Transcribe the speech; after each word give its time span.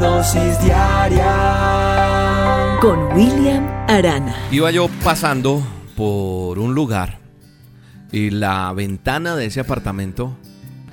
dosis 0.00 0.60
diaria 0.62 1.26
con 2.80 3.12
William 3.16 3.66
Arana. 3.88 4.36
Iba 4.52 4.70
yo 4.70 4.88
pasando 5.02 5.62
por 5.96 6.58
un 6.58 6.74
lugar 6.74 7.18
y 8.12 8.30
la 8.30 8.72
ventana 8.72 9.34
de 9.34 9.46
ese 9.46 9.60
apartamento 9.60 10.36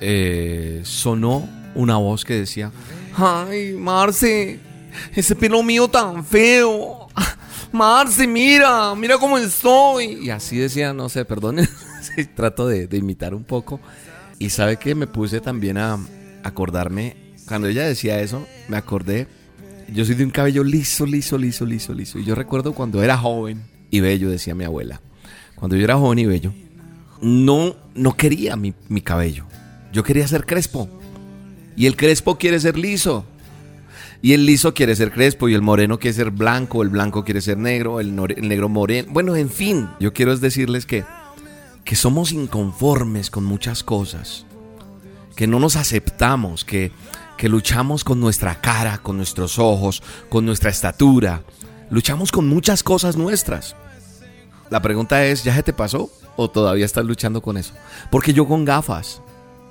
eh, 0.01 0.81
sonó 0.83 1.47
una 1.75 1.97
voz 1.97 2.25
que 2.25 2.33
decía, 2.35 2.71
ay, 3.15 3.73
Marce, 3.73 4.59
ese 5.13 5.35
pelo 5.35 5.61
mío 5.61 5.87
tan 5.87 6.25
feo. 6.25 7.07
Marce, 7.71 8.27
mira, 8.27 8.95
mira 8.95 9.17
cómo 9.17 9.37
estoy. 9.37 10.25
Y 10.25 10.29
así 10.31 10.57
decía, 10.57 10.93
no 10.93 11.09
sé, 11.09 11.25
perdón, 11.25 11.57
trato 12.35 12.67
de, 12.67 12.87
imitar 12.91 13.35
un 13.35 13.43
poco. 13.43 13.79
Y 14.39 14.49
sabe 14.49 14.77
que 14.77 14.95
me 14.95 15.07
puse 15.07 15.41
también 15.41 15.77
a 15.77 15.99
acordarme, 16.43 17.24
cuando 17.47 17.67
ella 17.67 17.83
decía 17.83 18.19
eso, 18.21 18.47
me 18.67 18.77
acordé, 18.77 19.27
yo 19.93 20.03
soy 20.05 20.15
de 20.15 20.23
un 20.23 20.31
cabello 20.31 20.63
liso, 20.63 21.05
liso, 21.05 21.37
liso, 21.37 21.65
liso, 21.65 21.93
liso. 21.93 22.19
Y 22.19 22.25
yo 22.25 22.35
recuerdo 22.35 22.73
cuando 22.73 23.03
era 23.03 23.17
joven 23.17 23.63
y 23.91 23.99
bello, 23.99 24.29
decía 24.29 24.55
mi 24.55 24.63
abuela. 24.63 25.01
Cuando 25.55 25.75
yo 25.75 25.83
era 25.83 25.97
joven 25.97 26.19
y 26.19 26.25
bello, 26.25 26.53
no, 27.21 27.75
no 27.93 28.17
quería 28.17 28.55
mi, 28.55 28.73
mi 28.89 29.01
cabello. 29.01 29.45
Yo 29.93 30.03
quería 30.03 30.27
ser 30.27 30.45
crespo. 30.45 30.89
Y 31.75 31.85
el 31.85 31.95
crespo 31.95 32.37
quiere 32.37 32.59
ser 32.59 32.77
liso. 32.77 33.25
Y 34.21 34.33
el 34.33 34.45
liso 34.45 34.73
quiere 34.73 34.95
ser 34.95 35.11
crespo 35.11 35.49
y 35.49 35.53
el 35.53 35.61
moreno 35.61 35.99
quiere 35.99 36.15
ser 36.15 36.31
blanco, 36.31 36.81
el 36.81 36.89
blanco 36.89 37.23
quiere 37.23 37.41
ser 37.41 37.57
negro, 37.57 37.99
el, 37.99 38.15
negro 38.15 38.69
moreno. 38.69 39.09
Bueno, 39.11 39.35
en 39.35 39.49
fin, 39.49 39.87
yo 39.99 40.13
quiero 40.13 40.35
decirles 40.35 40.87
que, 40.87 41.03
que 41.83 41.95
somos 41.95 42.31
inconformes 42.31 43.29
con 43.29 43.45
muchas 43.45 43.83
cosas, 43.83 44.45
que 45.35 45.45
no 45.45 45.59
nos 45.59 45.75
aceptamos, 45.75 46.65
que, 46.65 46.91
que 47.37 47.49
luchamos 47.49 48.03
con 48.03 48.19
nuestra 48.19 48.61
cara, 48.61 48.97
con 48.99 49.17
nuestros 49.17 49.59
ojos, 49.59 50.01
con 50.29 50.45
nuestra 50.45 50.69
estatura. 50.69 51.43
Luchamos 51.89 52.31
con 52.31 52.47
muchas 52.47 52.83
cosas 52.83 53.17
nuestras. 53.17 53.75
La 54.69 54.81
pregunta 54.81 55.25
es, 55.25 55.43
¿ya 55.43 55.55
se 55.55 55.63
te 55.63 55.73
pasó 55.73 56.09
o 56.35 56.49
todavía 56.49 56.85
estás 56.85 57.05
luchando 57.05 57.41
con 57.41 57.57
eso? 57.57 57.73
Porque 58.09 58.33
yo 58.33 58.47
con 58.47 58.65
gafas, 58.65 59.21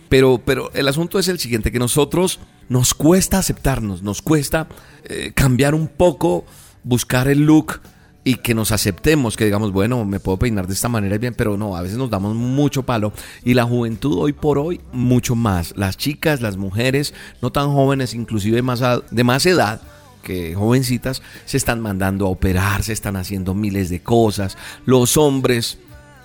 pero, 0.09 0.41
pero 0.45 0.71
el 0.75 0.87
asunto 0.89 1.19
es 1.19 1.29
el 1.29 1.39
siguiente, 1.39 1.73
que 1.73 1.79
nosotros 1.79 2.39
nos 2.69 2.95
cuesta 2.95 3.39
aceptarnos, 3.39 4.03
nos 4.03 4.23
cuesta 4.23 4.69
eh, 5.05 5.33
cambiar 5.35 5.75
un 5.75 5.89
poco, 5.89 6.45
buscar 6.85 7.29
el 7.29 7.41
look 7.41 7.81
y 8.25 8.37
que 8.37 8.55
nos 8.55 8.73
aceptemos, 8.73 9.37
que 9.37 9.45
digamos, 9.45 9.71
bueno, 9.73 10.05
me 10.05 10.19
puedo 10.19 10.39
peinar 10.39 10.67
de 10.67 10.73
esta 10.73 10.89
manera 10.89 11.19
bien, 11.19 11.35
pero 11.35 11.57
no, 11.57 11.77
a 11.77 11.83
veces 11.83 11.99
nos 11.99 12.11
damos 12.11 12.35
mucho 12.35 12.83
palo. 12.83 13.13
Y 13.45 13.55
la 13.55 13.65
juventud 13.65 14.19
hoy 14.19 14.33
por 14.33 14.59
hoy, 14.59 14.81
mucho 14.93 15.35
más. 15.35 15.75
Las 15.77 15.97
chicas, 15.97 16.41
las 16.41 16.57
mujeres, 16.57 17.13
no 17.43 17.53
tan 17.53 17.73
jóvenes, 17.73 18.15
inclusive 18.15 18.63
más 18.63 18.83
de 19.11 19.25
más 19.25 19.45
edad, 19.47 19.81
que 20.23 20.55
jovencitas 20.55 21.21
se 21.45 21.59
están 21.59 21.81
mandando 21.81 22.27
a 22.27 22.31
operar, 22.31 22.83
se 22.83 22.95
están 22.95 23.17
haciendo 23.17 23.55
miles 23.55 23.91
de 23.91 24.03
cosas. 24.03 24.57
Los 24.87 25.19
hombres 25.19 25.79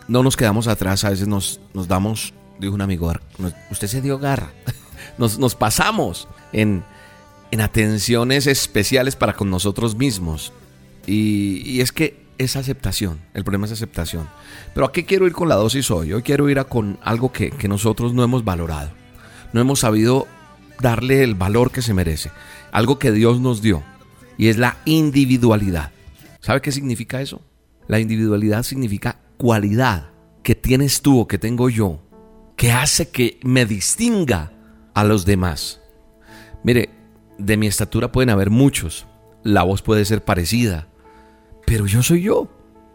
no 0.08 0.24
nos 0.24 0.38
quedamos 0.38 0.68
atrás, 0.68 1.04
a 1.04 1.10
veces 1.10 1.28
nos, 1.28 1.60
nos 1.74 1.90
damos 1.90 2.34
dijo 2.60 2.76
un 2.76 2.82
amigo, 2.82 3.12
usted 3.72 3.88
se 3.88 4.02
dio 4.02 4.20
garra. 4.20 4.52
Nos, 5.18 5.56
pasamos 5.56 6.28
en, 6.54 6.84
atenciones 7.60 8.48
especiales 8.48 9.16
para 9.16 9.34
con 9.34 9.50
nosotros 9.50 9.96
mismos. 9.96 10.54
Y, 11.12 11.82
es 11.82 11.92
que 11.92 12.28
es 12.38 12.56
aceptación, 12.56 13.20
el 13.34 13.44
problema 13.44 13.66
es 13.66 13.72
aceptación. 13.72 14.30
Pero 14.74 14.86
¿a 14.86 14.92
qué 14.92 15.06
quiero 15.06 15.28
ir 15.28 15.34
con 15.34 15.50
la 15.50 15.56
dosis 15.56 15.90
hoy? 15.92 16.14
Hoy 16.14 16.22
quiero 16.22 16.50
ir 16.50 16.60
a 16.60 16.66
con 16.66 17.00
algo 17.04 17.32
que, 17.32 17.52
que 17.52 17.68
nosotros 17.68 18.14
no 18.14 18.24
hemos 18.24 18.46
valorado. 18.46 18.92
No 19.52 19.60
hemos 19.60 19.80
sabido 19.80 20.28
darle 20.80 21.24
el 21.24 21.36
valor 21.36 21.72
que 21.72 21.82
se 21.82 21.94
merece. 21.94 22.32
Algo 22.72 23.00
que 23.00 23.12
Dios 23.12 23.42
nos 23.42 23.62
dio. 23.62 23.84
Y 24.38 24.48
es 24.48 24.58
la 24.58 24.78
individualidad. 24.86 25.92
¿Sabe 26.40 26.62
qué 26.62 26.72
significa 26.72 27.22
eso? 27.22 27.42
La 27.88 28.00
individualidad 28.00 28.64
significa 28.64 29.20
cualidad 29.38 30.12
que 30.44 30.56
tienes 30.56 31.02
tú 31.02 31.20
o 31.20 31.28
que 31.28 31.40
tengo 31.40 31.70
yo 31.70 32.00
que 32.60 32.74
hace 32.74 33.08
que 33.08 33.40
me 33.42 33.66
distinga 33.66 34.52
a 34.94 35.06
los 35.06 35.26
demás. 35.26 35.80
Mire, 36.62 36.90
de 37.38 37.56
mi 37.56 37.68
estatura 37.68 38.12
pueden 38.12 38.30
haber 38.30 38.50
muchos, 38.50 39.08
la 39.44 39.64
voz 39.64 39.82
puede 39.82 40.04
ser 40.04 40.26
parecida, 40.26 40.89
pero 41.70 41.86
yo 41.86 42.02
soy 42.02 42.24
yo 42.24 42.48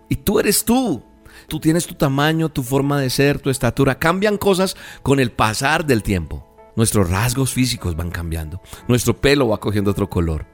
y 0.09 0.17
tú 0.17 0.41
eres 0.41 0.65
tú. 0.65 1.01
Tú 1.47 1.61
tienes 1.61 1.87
tu 1.87 1.95
tamaño, 1.95 2.49
tu 2.49 2.65
forma 2.65 3.01
de 3.01 3.09
ser, 3.09 3.39
tu 3.39 3.49
estatura. 3.49 4.01
Cambian 4.01 4.37
cosas 4.37 4.77
con 5.03 5.21
el 5.21 5.31
pasar 5.31 5.87
del 5.87 6.03
tiempo. 6.03 6.45
Nuestros 6.75 7.09
rasgos 7.09 7.53
físicos 7.53 7.95
van 7.95 8.11
cambiando. 8.11 8.61
Nuestro 8.89 9.21
pelo 9.21 9.49
va 9.49 9.61
cogiendo 9.61 9.93
otro 9.93 10.11
color. 10.11 10.47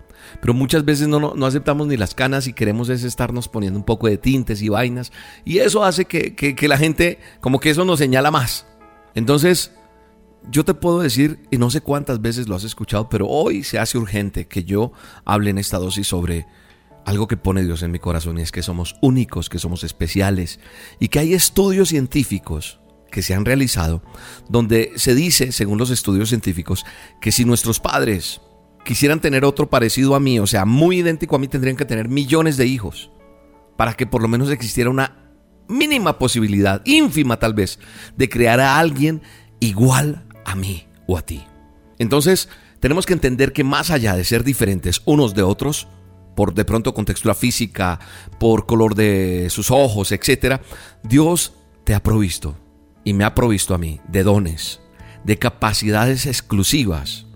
Pero 0.42 0.52
muchas 0.52 0.84
veces 0.84 1.08
no, 1.08 1.18
no, 1.34 1.46
aceptamos 1.46 1.86
ni 1.86 1.96
las 1.96 2.14
canas 2.14 2.46
y 2.46 2.52
queremos 2.52 2.90
es 2.90 3.04
estarnos 3.04 3.48
poniendo 3.48 3.78
un 3.78 3.86
poco 3.86 4.06
de 4.06 4.18
tintes 4.18 4.60
y 4.60 4.68
vainas. 4.68 5.12
Y 5.46 5.58
eso 5.58 5.82
hace 5.82 6.04
que, 6.04 6.34
que 6.34 6.68
la 6.68 6.76
gente, 6.76 7.18
como 7.40 7.58
que 7.58 7.70
eso 7.70 7.86
nos 7.86 8.00
señala 8.00 8.30
más. 8.30 8.66
Entonces, 9.14 9.72
yo 10.50 10.66
te 10.66 10.74
puedo 10.74 11.00
decir, 11.00 11.40
y 11.50 11.56
no 11.56 11.70
sé 11.70 11.80
cuántas 11.80 12.20
veces 12.20 12.48
lo 12.48 12.54
has 12.54 12.64
escuchado, 12.64 13.08
pero 13.08 13.28
hoy 13.28 13.64
se 13.64 13.78
hace 13.78 13.96
urgente 13.96 14.46
que 14.46 14.64
yo 14.64 14.92
hable 15.24 15.50
en 15.50 15.58
esta 15.58 15.78
dosis 15.78 16.06
sobre 16.06 16.46
algo 17.04 17.28
que 17.28 17.36
pone 17.36 17.64
Dios 17.64 17.82
en 17.82 17.90
mi 17.90 17.98
corazón 17.98 18.38
y 18.38 18.42
es 18.42 18.52
que 18.52 18.62
somos 18.62 18.96
únicos, 19.00 19.48
que 19.48 19.58
somos 19.58 19.84
especiales 19.84 20.60
y 20.98 21.08
que 21.08 21.18
hay 21.18 21.34
estudios 21.34 21.88
científicos 21.88 22.80
que 23.10 23.22
se 23.22 23.34
han 23.34 23.44
realizado 23.44 24.02
donde 24.48 24.92
se 24.96 25.14
dice, 25.14 25.52
según 25.52 25.78
los 25.78 25.90
estudios 25.90 26.28
científicos, 26.28 26.84
que 27.20 27.32
si 27.32 27.44
nuestros 27.44 27.80
padres 27.80 28.40
quisieran 28.84 29.20
tener 29.20 29.44
otro 29.44 29.68
parecido 29.68 30.14
a 30.14 30.20
mí, 30.20 30.38
o 30.38 30.46
sea, 30.46 30.64
muy 30.64 30.98
idéntico 30.98 31.36
a 31.36 31.38
mí, 31.38 31.48
tendrían 31.48 31.76
que 31.76 31.84
tener 31.84 32.08
millones 32.08 32.56
de 32.56 32.66
hijos 32.66 33.10
para 33.76 33.94
que 33.94 34.06
por 34.06 34.22
lo 34.22 34.28
menos 34.28 34.50
existiera 34.50 34.90
una 34.90 35.32
mínima 35.68 36.18
posibilidad, 36.18 36.82
ínfima 36.84 37.38
tal 37.38 37.54
vez, 37.54 37.78
de 38.16 38.28
crear 38.28 38.60
a 38.60 38.78
alguien 38.78 39.22
igual 39.60 40.26
a 40.44 40.54
mí 40.54 40.86
o 41.06 41.16
a 41.16 41.22
ti. 41.22 41.44
Entonces, 41.98 42.48
tenemos 42.80 43.06
que 43.06 43.12
entender 43.12 43.52
que 43.52 43.64
más 43.64 43.90
allá 43.90 44.16
de 44.16 44.24
ser 44.24 44.42
diferentes 44.42 45.02
unos 45.04 45.34
de 45.34 45.42
otros, 45.42 45.88
por 46.40 46.54
de 46.54 46.64
pronto 46.64 46.94
contextura 46.94 47.34
física, 47.34 48.00
por 48.38 48.64
color 48.64 48.94
de 48.94 49.48
sus 49.50 49.70
ojos, 49.70 50.10
etc., 50.10 50.62
Dios 51.02 51.52
te 51.84 51.94
ha 51.94 52.02
provisto 52.02 52.56
y 53.04 53.12
me 53.12 53.24
ha 53.24 53.34
provisto 53.34 53.74
a 53.74 53.78
mí 53.78 54.00
de 54.08 54.22
dones, 54.22 54.80
de 55.22 55.36
capacidades 55.36 56.24
exclusivas. 56.24 57.26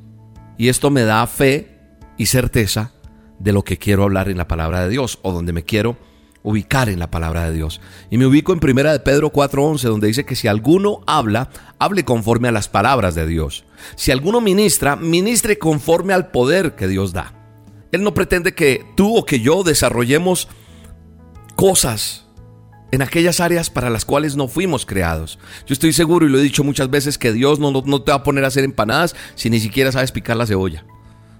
Y 0.56 0.70
esto 0.70 0.90
me 0.90 1.02
da 1.02 1.26
fe 1.26 1.80
y 2.16 2.24
certeza 2.24 2.94
de 3.38 3.52
lo 3.52 3.62
que 3.62 3.76
quiero 3.76 4.04
hablar 4.04 4.30
en 4.30 4.38
la 4.38 4.48
palabra 4.48 4.80
de 4.80 4.88
Dios 4.88 5.18
o 5.20 5.32
donde 5.32 5.52
me 5.52 5.64
quiero 5.64 5.98
ubicar 6.42 6.88
en 6.88 6.98
la 6.98 7.10
palabra 7.10 7.44
de 7.44 7.54
Dios. 7.54 7.82
Y 8.10 8.16
me 8.16 8.24
ubico 8.24 8.54
en 8.54 8.58
primera 8.58 8.90
de 8.90 9.00
Pedro 9.00 9.30
4:11 9.30 9.82
donde 9.86 10.06
dice 10.06 10.24
que 10.24 10.34
si 10.34 10.48
alguno 10.48 11.02
habla, 11.06 11.50
hable 11.78 12.06
conforme 12.06 12.48
a 12.48 12.52
las 12.52 12.70
palabras 12.70 13.14
de 13.14 13.26
Dios. 13.26 13.66
Si 13.96 14.12
alguno 14.12 14.40
ministra, 14.40 14.96
ministre 14.96 15.58
conforme 15.58 16.14
al 16.14 16.30
poder 16.30 16.74
que 16.74 16.88
Dios 16.88 17.12
da. 17.12 17.43
Él 17.94 18.02
no 18.02 18.12
pretende 18.12 18.54
que 18.54 18.84
tú 18.96 19.16
o 19.16 19.24
que 19.24 19.38
yo 19.38 19.62
desarrollemos 19.62 20.48
cosas 21.54 22.26
en 22.90 23.02
aquellas 23.02 23.38
áreas 23.38 23.70
para 23.70 23.88
las 23.88 24.04
cuales 24.04 24.34
no 24.34 24.48
fuimos 24.48 24.84
creados. 24.84 25.38
Yo 25.64 25.74
estoy 25.74 25.92
seguro 25.92 26.26
y 26.26 26.28
lo 26.28 26.40
he 26.40 26.42
dicho 26.42 26.64
muchas 26.64 26.90
veces 26.90 27.18
que 27.18 27.32
Dios 27.32 27.60
no, 27.60 27.72
te 28.02 28.10
va 28.10 28.16
a 28.16 28.22
poner 28.24 28.42
a 28.42 28.48
hacer 28.48 28.64
empanadas 28.64 29.14
si 29.36 29.48
ni 29.48 29.60
siquiera 29.60 29.92
sabes 29.92 30.10
picar 30.10 30.36
la 30.36 30.46
cebolla. 30.46 30.84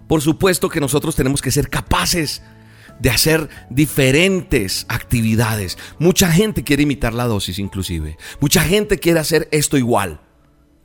Por 0.07 0.23
supuesto 0.23 0.69
que 0.69 0.79
nosotros 0.79 1.17
tenemos 1.17 1.43
que 1.43 1.51
ser 1.51 1.69
capaces 1.69 2.41
de 3.01 3.11
hacer 3.11 3.49
diferentes 3.69 4.87
actividades. 4.89 5.77
Mucha 5.99 6.31
gente 6.31 6.63
quiere 6.63 6.85
imitar 6.85 7.15
la 7.15 7.27
dosis 7.27 7.59
inclusive. 7.59 8.17
Mucha 8.39 8.63
gente 8.63 9.01
quiere 9.01 9.19
hacer 9.19 9.49
esto 9.51 9.77
igual. 9.77 10.21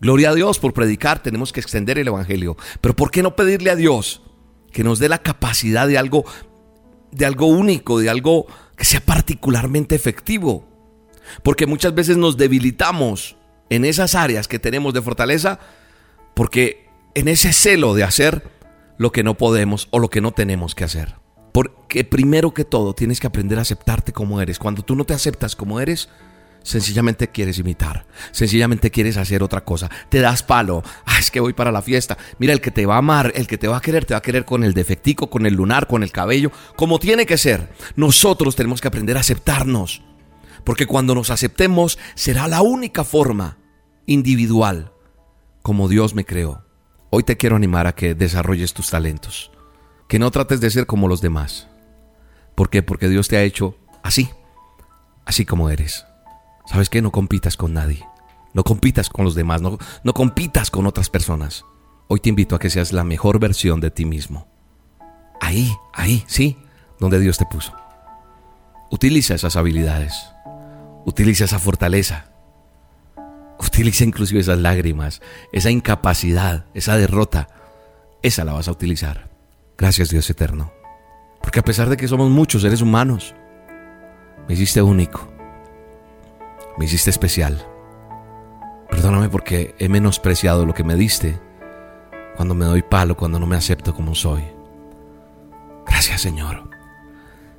Gloria 0.01 0.31
a 0.31 0.33
Dios 0.33 0.57
por 0.57 0.74
predicar, 0.74 1.22
tenemos 1.22 1.54
que 1.54 1.60
extender 1.60 2.00
el 2.00 2.07
Evangelio. 2.07 2.57
Pero 2.81 2.95
¿por 2.95 3.12
qué 3.12 3.22
no 3.22 3.36
pedirle 3.36 3.69
a 3.69 3.75
Dios 3.75 4.24
que 4.71 4.83
nos 4.83 5.00
dé 5.00 5.10
la 5.10 5.19
capacidad 5.19 5.88
de 5.88 5.98
algo, 5.98 6.25
de 7.12 7.25
algo 7.25 7.48
único, 7.48 8.00
de 8.00 8.10
algo 8.10 8.48
que 8.75 8.86
sea 8.86 9.01
particularmente 9.01 9.95
efectivo? 9.95 10.68
Porque 11.44 11.66
muchas 11.66 11.94
veces 11.94 12.18
nos 12.18 12.38
debilitamos 12.38 13.36
en 13.69 13.86
esas 13.86 14.16
áreas 14.16 14.48
que 14.48 14.60
tenemos 14.60 14.94
de 14.94 15.01
fortaleza 15.01 15.60
porque 16.33 16.89
en 17.16 17.27
ese 17.27 17.54
celo 17.54 17.94
de 17.94 18.04
hacer 18.04 18.44
lo 18.98 19.12
que 19.12 19.24
no 19.24 19.36
podemos 19.36 19.88
o 19.92 20.00
lo 20.00 20.10
que 20.10 20.21
no 20.21 20.31
tenemos 20.31 20.75
que 20.75 20.83
hacer. 20.83 21.15
Porque 21.51 22.04
primero 22.04 22.54
que 22.54 22.65
todo 22.65 22.94
tienes 22.94 23.19
que 23.19 23.27
aprender 23.27 23.57
a 23.57 23.63
aceptarte 23.63 24.13
como 24.13 24.42
eres. 24.42 24.60
Cuando 24.60 24.83
tú 24.83 24.95
no 24.95 25.06
te 25.06 25.13
aceptas 25.13 25.56
como 25.56 25.80
eres, 25.80 26.10
sencillamente 26.69 27.30
quieres 27.30 27.57
imitar, 27.57 28.06
sencillamente 28.31 28.92
quieres 28.92 29.18
hacer 29.18 29.42
otra 29.42 29.63
cosa, 29.63 29.89
te 30.10 30.19
das 30.19 30.44
palo, 30.44 30.83
ah, 31.06 31.18
es 31.19 31.31
que 31.31 31.39
voy 31.39 31.54
para 31.54 31.71
la 31.71 31.81
fiesta, 31.81 32.16
mira, 32.38 32.54
el 32.54 32.62
que 32.62 32.69
te 32.69 32.86
va 32.86 32.95
a 32.95 33.00
amar, 33.00 33.31
el 33.36 33.48
que 33.48 33.57
te 33.57 33.68
va 33.68 33.77
a 33.77 33.81
querer, 33.81 34.06
te 34.06 34.13
va 34.13 34.19
a 34.19 34.21
querer 34.21 34.45
con 34.45 34.63
el 34.63 34.75
defectico, 34.75 35.31
con 35.31 35.48
el 35.48 35.56
lunar, 35.56 35.88
con 35.88 36.04
el 36.04 36.12
cabello, 36.12 36.51
como 36.75 37.00
tiene 37.00 37.25
que 37.25 37.38
ser. 37.38 37.69
Nosotros 37.95 38.56
tenemos 38.56 38.81
que 38.81 38.88
aprender 38.88 39.18
a 39.18 39.21
aceptarnos, 39.21 40.04
porque 40.63 40.86
cuando 40.86 41.16
nos 41.16 41.31
aceptemos 41.31 41.98
será 42.13 42.48
la 42.48 42.62
única 42.62 43.04
forma 43.04 43.57
individual 44.06 44.92
como 45.63 45.88
Dios 45.88 46.13
me 46.13 46.25
creó. 46.25 46.63
Hoy 47.10 47.24
te 47.24 47.38
quiero 47.38 47.56
animar 47.56 47.88
a 47.88 47.95
que 47.95 48.13
desarrolles 48.13 48.74
tus 48.74 48.92
talentos, 48.92 49.51
que 50.07 50.19
no 50.19 50.30
trates 50.30 50.62
de 50.62 50.69
ser 50.69 50.86
como 50.86 51.07
los 51.07 51.22
demás. 51.22 51.68
¿Por 52.54 52.69
qué? 52.69 52.83
Porque 52.83 53.10
Dios 53.10 53.27
te 53.27 53.38
ha 53.38 53.44
hecho 53.44 53.75
así, 54.04 54.30
así 55.25 55.45
como 55.45 55.72
eres. 55.72 56.06
¿Sabes 56.69 56.89
qué? 56.89 57.01
No 57.01 57.12
compitas 57.12 57.57
con 57.57 57.74
nadie. 57.74 58.06
No 58.54 58.63
compitas 58.63 59.10
con 59.10 59.25
los 59.25 59.36
demás, 59.36 59.62
no, 59.62 59.77
no 60.04 60.13
compitas 60.13 60.69
con 60.69 60.86
otras 60.86 61.10
personas. 61.10 61.66
Hoy 62.07 62.19
te 62.19 62.30
invito 62.30 62.56
a 62.56 62.60
que 62.60 62.69
seas 62.69 62.94
la 62.94 63.04
mejor 63.04 63.39
versión 63.39 63.80
de 63.80 63.92
ti 63.92 64.06
mismo. 64.06 64.48
Ahí, 65.42 65.71
ahí, 65.94 66.24
sí, 66.27 66.57
donde 67.00 67.19
Dios 67.19 67.38
te 67.38 67.45
puso. 67.45 67.74
Utiliza 68.92 69.36
esas 69.36 69.56
habilidades. 69.56 70.13
Utiliza 71.06 71.45
esa 71.45 71.60
fortaleza. 71.60 72.31
Utiliza 73.60 74.04
inclusive 74.04 74.39
esas 74.39 74.60
lágrimas, 74.60 75.22
esa 75.51 75.69
incapacidad, 75.69 76.65
esa 76.74 76.98
derrota. 76.98 77.48
Esa 78.22 78.45
la 78.45 78.54
vas 78.54 78.68
a 78.68 78.72
utilizar. 78.72 79.30
Gracias 79.77 80.10
Dios 80.10 80.30
eterno. 80.30 80.72
Porque 81.42 81.60
a 81.60 81.63
pesar 81.63 81.89
de 81.89 81.98
que 81.98 82.07
somos 82.07 82.30
muchos 82.30 82.62
seres 82.62 82.81
humanos, 82.81 83.33
me 84.48 84.54
hiciste 84.54 84.81
único. 84.81 85.28
Me 86.79 86.85
hiciste 86.85 87.09
especial. 87.09 87.67
Perdóname 88.89 89.27
porque 89.27 89.75
he 89.79 89.89
menospreciado 89.89 90.65
lo 90.65 90.73
que 90.73 90.85
me 90.85 90.95
diste 90.95 91.37
cuando 92.37 92.55
me 92.55 92.63
doy 92.63 92.83
palo, 92.83 93.17
cuando 93.17 93.37
no 93.37 93.45
me 93.45 93.57
acepto 93.57 93.93
como 93.93 94.15
soy. 94.15 94.41
Gracias 95.85 96.21
Señor. 96.21 96.69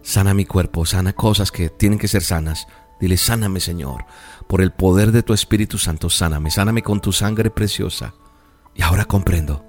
Sana 0.00 0.32
mi 0.32 0.46
cuerpo, 0.46 0.86
sana 0.86 1.12
cosas 1.12 1.52
que 1.52 1.68
tienen 1.68 1.98
que 1.98 2.08
ser 2.08 2.22
sanas. 2.22 2.66
Dile, 2.98 3.18
sáname 3.18 3.60
Señor. 3.60 4.06
Por 4.48 4.62
el 4.62 4.72
poder 4.72 5.12
de 5.12 5.22
tu 5.22 5.34
Espíritu 5.34 5.76
Santo, 5.76 6.08
sáname. 6.08 6.50
Sáname 6.50 6.82
con 6.82 7.00
tu 7.00 7.12
sangre 7.12 7.50
preciosa. 7.50 8.14
Y 8.74 8.80
ahora 8.80 9.04
comprendo 9.04 9.66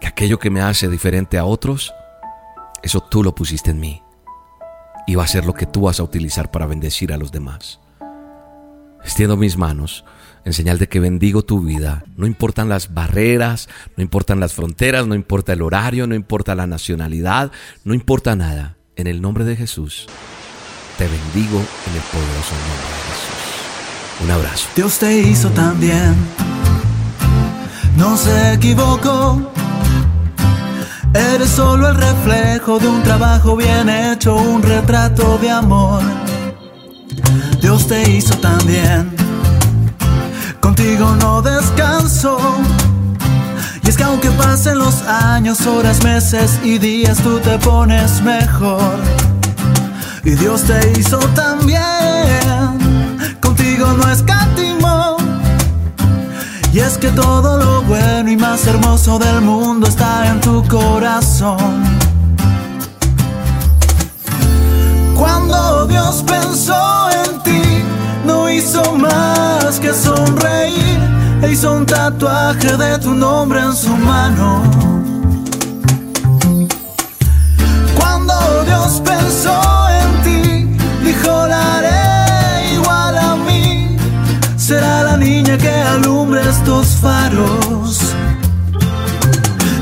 que 0.00 0.08
aquello 0.08 0.40
que 0.40 0.50
me 0.50 0.60
hace 0.60 0.88
diferente 0.88 1.38
a 1.38 1.44
otros, 1.44 1.94
eso 2.82 3.00
tú 3.00 3.22
lo 3.22 3.32
pusiste 3.32 3.70
en 3.70 3.78
mí. 3.78 4.02
Y 5.06 5.14
va 5.14 5.22
a 5.22 5.28
ser 5.28 5.46
lo 5.46 5.54
que 5.54 5.66
tú 5.66 5.82
vas 5.82 6.00
a 6.00 6.02
utilizar 6.02 6.50
para 6.50 6.66
bendecir 6.66 7.12
a 7.12 7.16
los 7.16 7.30
demás. 7.30 7.78
Extiendo 9.04 9.36
mis 9.36 9.56
manos 9.56 10.04
en 10.44 10.52
señal 10.52 10.78
de 10.78 10.88
que 10.88 11.00
bendigo 11.00 11.42
tu 11.42 11.60
vida. 11.60 12.04
No 12.16 12.26
importan 12.26 12.68
las 12.68 12.92
barreras, 12.92 13.68
no 13.96 14.02
importan 14.02 14.40
las 14.40 14.54
fronteras, 14.54 15.06
no 15.06 15.14
importa 15.14 15.52
el 15.52 15.62
horario, 15.62 16.06
no 16.06 16.14
importa 16.14 16.54
la 16.54 16.66
nacionalidad, 16.66 17.52
no 17.84 17.94
importa 17.94 18.36
nada. 18.36 18.76
En 18.96 19.06
el 19.06 19.22
nombre 19.22 19.44
de 19.44 19.56
Jesús, 19.56 20.06
te 20.98 21.04
bendigo 21.04 21.58
en 21.58 21.94
el 21.94 22.02
poderoso 22.10 22.54
nombre 22.68 22.88
de 22.88 23.02
Jesús. 23.08 24.24
Un 24.24 24.30
abrazo. 24.30 24.68
Dios 24.76 24.98
te 24.98 25.18
hizo 25.20 25.48
también, 25.50 26.14
no 27.96 28.16
se 28.16 28.54
equivocó. 28.54 29.50
Eres 31.14 31.48
solo 31.48 31.88
el 31.88 31.96
reflejo 31.96 32.78
de 32.78 32.88
un 32.88 33.02
trabajo 33.02 33.56
bien 33.56 33.88
hecho, 33.88 34.34
un 34.36 34.62
retrato 34.62 35.38
de 35.38 35.50
amor. 35.50 36.02
Dios 37.60 37.86
te 37.86 38.10
hizo 38.10 38.34
también 38.38 39.22
contigo 40.62 41.14
no 41.16 41.42
descanso. 41.42 42.38
Y 43.84 43.88
es 43.88 43.96
que 43.96 44.04
aunque 44.04 44.30
pasen 44.30 44.78
los 44.78 45.02
años, 45.02 45.66
horas, 45.66 46.02
meses 46.02 46.58
y 46.62 46.78
días, 46.78 47.18
tú 47.18 47.38
te 47.40 47.58
pones 47.58 48.22
mejor. 48.22 48.96
Y 50.24 50.30
Dios 50.30 50.62
te 50.62 50.92
hizo 50.98 51.18
también, 51.34 51.82
contigo 53.40 53.92
no 53.92 54.08
escatimó. 54.08 55.16
Y 56.72 56.78
es 56.78 56.96
que 56.96 57.08
todo 57.08 57.58
lo 57.58 57.82
bueno 57.82 58.30
y 58.30 58.36
más 58.36 58.66
hermoso 58.66 59.18
del 59.18 59.42
mundo 59.42 59.88
está 59.88 60.28
en 60.28 60.40
tu 60.40 60.66
corazón. 60.68 61.82
Cuando 65.14 65.86
Dios 65.86 66.24
pensó 66.26 66.91
hizo 71.62 71.74
un 71.74 71.86
tatuaje 71.86 72.76
de 72.76 72.98
tu 72.98 73.14
nombre 73.14 73.60
en 73.60 73.72
su 73.72 73.96
mano. 73.96 74.62
Cuando 77.94 78.34
Dios 78.64 79.00
pensó 79.04 79.60
en 80.00 80.22
ti, 80.24 80.76
dijo 81.04 81.46
la 81.46 81.76
haré 81.76 82.74
igual 82.74 83.16
a 83.16 83.36
mí. 83.36 83.96
Será 84.56 85.04
la 85.04 85.16
niña 85.16 85.56
que 85.56 85.70
alumbre 85.70 86.40
estos 86.50 86.86
faros. 87.00 88.12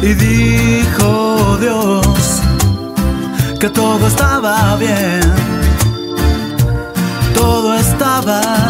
Y 0.02 0.12
dijo 0.12 1.56
Dios 1.60 2.42
que 3.58 3.70
todo 3.70 4.06
estaba 4.06 4.76
bien 4.76 5.50
todo 7.34 7.74
estaba 7.74 8.40
muy 8.42 8.69